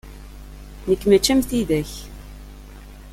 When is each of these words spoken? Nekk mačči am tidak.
Nekk 0.89 1.03
mačči 1.09 1.31
am 1.33 1.41
tidak. 1.49 1.91